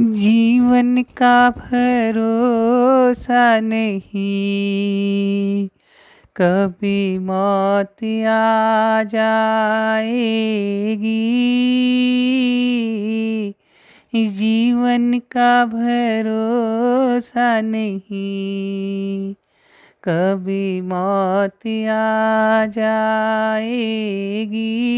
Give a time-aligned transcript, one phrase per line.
[0.00, 5.68] जीवन का भरोसा नहीं।
[6.36, 11.46] कभी मौत आ जाएगी।
[14.14, 19.34] जीवन का भरोसा नहीं।
[20.04, 24.96] कभी मौत आ जाएगी।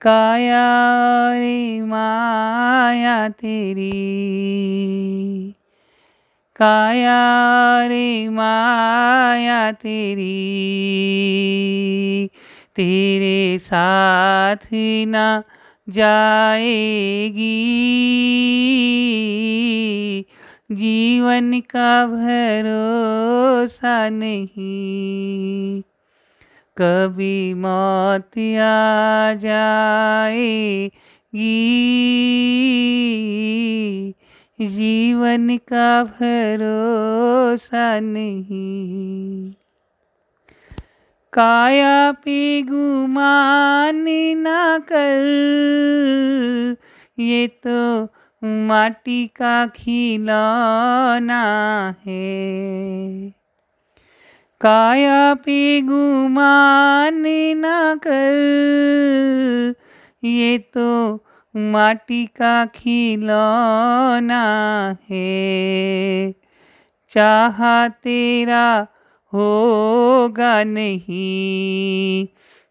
[0.00, 5.54] काया रे माया तेरी।
[6.56, 10.60] काया रे माया तेरी।
[12.76, 14.68] तेरे साथ
[15.08, 15.42] ना
[15.88, 17.76] जाएगी।
[20.72, 25.82] जीवन का भरोसा नहीं।
[26.80, 30.66] कभी मौत आ जाएगी
[34.60, 39.52] जीवन का भरोसा नहीं।
[41.32, 44.04] काया पे गुमान
[44.38, 46.76] ना कर,
[47.18, 48.04] ये तो
[48.66, 51.42] माटी का खिलौना
[52.06, 53.45] है।
[54.60, 57.22] काया पे गुमान
[57.56, 59.74] ना कर।
[60.24, 61.16] ये तो
[61.56, 64.42] माटी का खिलौना
[65.10, 66.32] है।
[67.08, 68.86] चाह तेरा
[69.32, 72.26] होगा नहीं।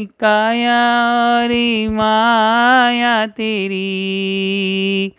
[0.00, 5.12] काया रे माया तेरी,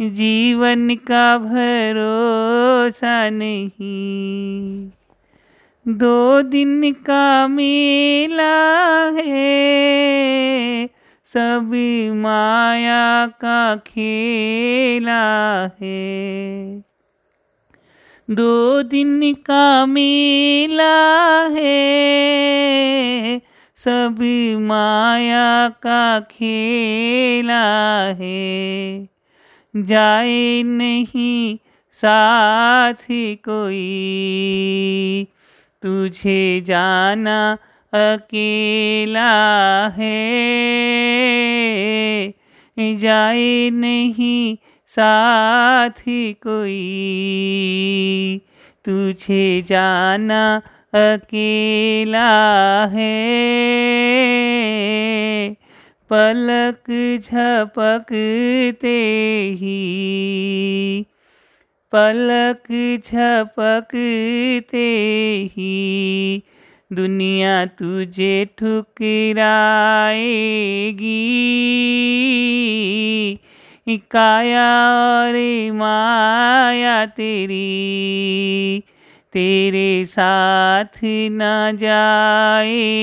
[0.00, 4.90] जीवन का भरोसा नहीं।
[5.88, 10.86] दो दिन का मेला है।
[11.24, 11.70] सब
[12.16, 16.78] माया का खेला है।
[18.30, 21.78] दो दिन का मेला है।
[23.76, 24.16] सब
[24.60, 29.06] माया का खेला है।
[29.76, 31.56] जाए नहीं
[31.92, 33.06] साथ
[33.44, 33.84] कोई।
[35.86, 37.56] तुझे जाना
[37.92, 39.30] अकेला
[39.96, 40.34] है।
[42.78, 46.02] जाए नहीं साथ
[46.46, 46.80] कोई।
[48.84, 50.56] तुझे जाना
[50.92, 52.28] अकेला
[52.92, 53.34] है।
[56.10, 56.90] पलक
[57.22, 58.98] झपकते
[59.54, 60.04] ही
[61.92, 62.72] पलक
[63.06, 64.86] झपकते
[65.52, 66.40] ही
[66.92, 69.38] दुनिया तुझे ठुकराएगी।
[74.10, 75.34] काया और
[75.72, 78.82] माया तेरी,
[79.32, 82.94] तेरे साथ न जाएगी।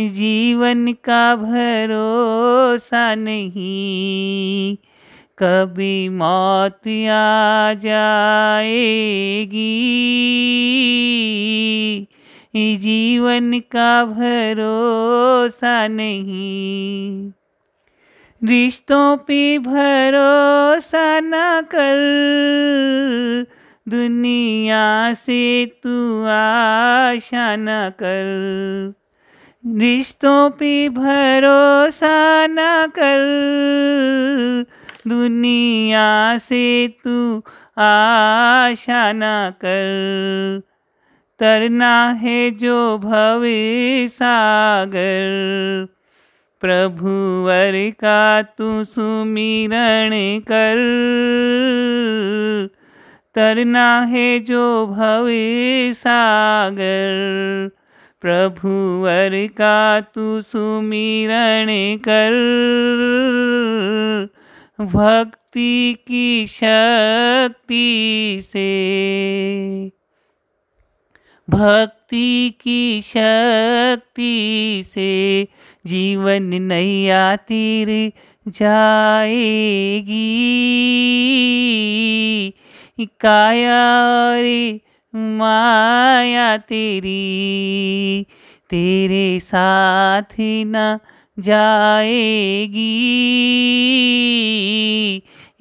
[0.00, 4.76] जीवन का भरोसा नहीं
[5.42, 9.18] कभी मौत आ जाएगी।
[12.76, 17.32] जीवन का भरोसा नहीं।
[18.44, 21.32] रिश्तों पे भरोसा न
[21.74, 21.98] कर।
[23.88, 27.66] दुनिया से तू आशा न
[28.02, 28.24] कर।
[29.66, 32.56] रिश्तों पे भरोसा न
[32.98, 33.24] कर।
[35.08, 37.38] दुनिया से तू
[37.78, 39.20] आशा न
[39.50, 39.88] कर।
[41.38, 43.42] तरना है जो भव
[44.08, 45.28] सागर।
[46.60, 50.76] प्रभुवर का तू सुमिरण कर।
[53.34, 55.26] तरना है जो भव
[55.92, 57.08] सागर।
[58.20, 62.30] प्रभुवर का तू सुमिरण कर।
[64.80, 68.68] भक्ति की शक्ति से।
[71.50, 75.48] भक्ति की शक्ति से
[75.86, 78.12] जीवन नैया तीर
[78.48, 80.38] जाएगी।
[83.20, 84.80] काया रे
[85.14, 88.26] माया तेरी,
[88.70, 90.98] तेरे साथ न
[91.40, 93.12] जाएगी।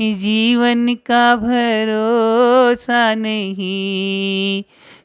[0.01, 4.63] जीवन का भरोसा नहीं,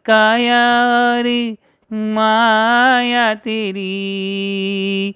[0.05, 1.57] काया रे
[1.93, 5.15] माया तेरी,